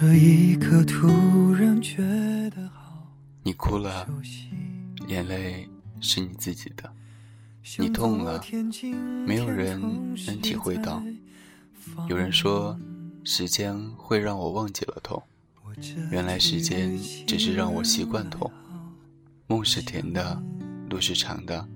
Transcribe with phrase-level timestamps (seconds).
[0.00, 1.98] 这一刻突然觉
[2.48, 3.06] 得好
[3.42, 4.08] 你哭了，
[5.08, 5.68] 眼泪
[6.00, 6.88] 是你自己的；
[7.76, 8.42] 你痛了，
[9.26, 9.78] 没有人
[10.26, 11.02] 能体会到。
[12.08, 12.80] 有人说，
[13.24, 15.22] 时间会让我忘记了痛，
[16.10, 18.50] 原来时间只是让我习惯痛。
[19.48, 20.42] 梦是甜的，
[20.88, 21.68] 路是长的，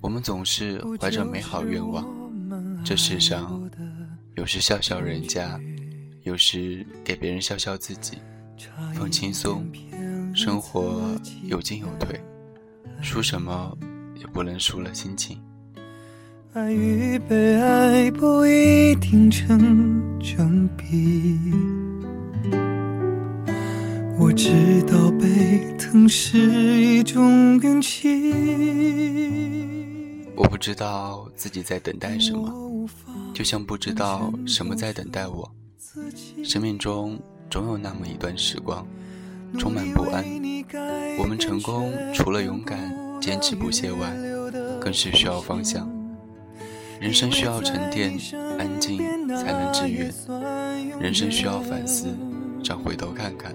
[0.00, 2.04] 我们总是怀着美好愿望。
[2.84, 3.70] 这世上，
[4.34, 5.60] 有时笑笑人家，
[6.26, 8.18] 有时给别人笑笑自己，
[8.96, 9.64] 放轻松，
[10.34, 12.20] 生活有进有退，
[13.00, 13.72] 输什么
[14.16, 15.40] 也不能输了心情。
[16.52, 21.48] 爱与被爱不一定成正比。
[24.18, 28.32] 我知道被疼是一种运气。
[30.34, 32.52] 我不知道自己在等待什么，
[33.32, 35.48] 就像不知道什么在等待我。
[36.44, 37.18] 生命中
[37.50, 38.86] 总有那么一段时光，
[39.58, 40.24] 充满不安。
[41.18, 44.16] 我们成功除了勇敢、坚持不懈外，
[44.80, 45.88] 更是需要方向。
[47.00, 48.18] 人生需要沉淀、
[48.58, 50.10] 安静，才能治愈；
[51.00, 52.08] 人生需要反思，
[52.62, 53.54] 常回头看看。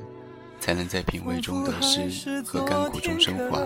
[0.62, 3.66] 才能在品味中得失和甘苦中升华。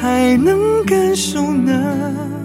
[0.00, 2.39] 还能感受呢？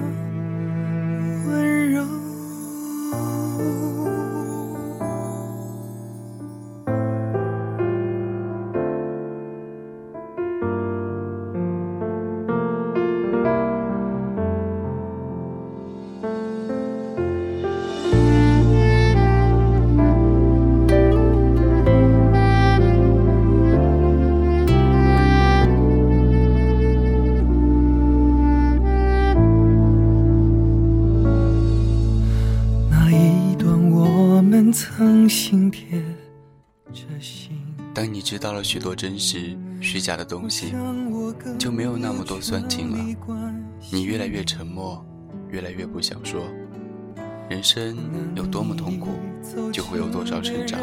[34.75, 36.03] 那。
[37.93, 40.73] 当你知道了许多真实、虚假的东西，
[41.57, 42.97] 就没有那么多酸情了。
[43.91, 45.05] 你越来越沉默，
[45.49, 46.49] 越来越不想说。
[47.49, 47.95] 人生
[48.35, 49.11] 有多么痛苦，
[49.71, 50.79] 就会有多少成长。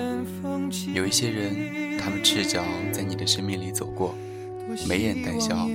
[0.94, 4.14] 有一些人，他们赤脚在你的生命里走过，
[4.88, 5.68] 眉眼带笑，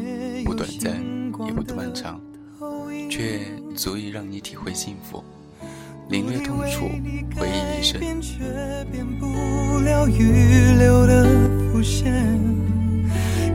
[0.44, 0.96] 不短暂
[1.46, 2.20] 也不漫长，
[3.10, 3.42] 却
[3.76, 5.24] 足以让你体会幸福。
[6.10, 6.90] 领略痛楚，
[7.38, 8.00] 回忆一生。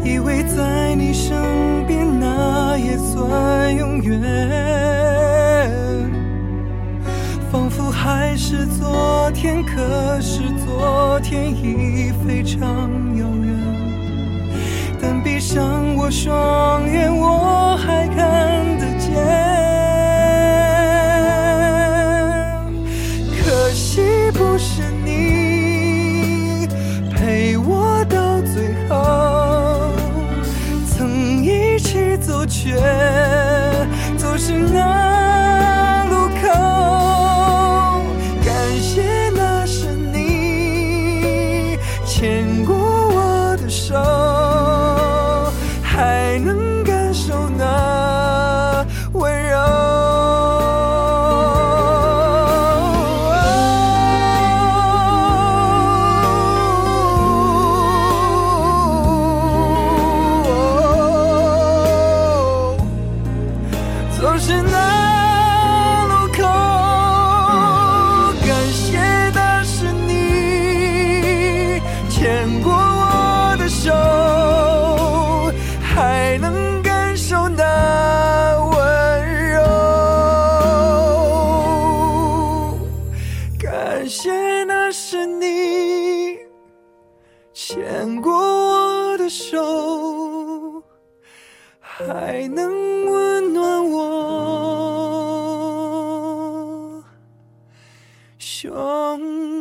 [0.04, 4.20] 以为在你身边，那也算永远。
[7.50, 13.56] 仿佛还是昨天，可是昨天已非常遥远。
[15.00, 16.36] 但闭上我双
[31.92, 32.74] 一起走却
[34.16, 36.48] 走失那路口
[38.42, 41.76] 感谢那是你
[42.06, 42.46] 牵
[88.22, 90.82] 过我的手
[91.80, 95.12] 还能温暖我。
[98.38, 99.51] 胸